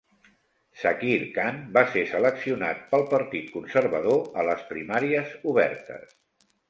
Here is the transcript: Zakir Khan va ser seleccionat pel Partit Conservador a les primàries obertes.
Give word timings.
Zakir 0.83 1.17
Khan 1.35 1.59
va 1.75 1.83
ser 1.91 2.03
seleccionat 2.13 2.81
pel 2.95 3.05
Partit 3.11 3.53
Conservador 3.59 4.19
a 4.41 4.47
les 4.49 4.65
primàries 4.73 5.37
obertes. 5.53 6.17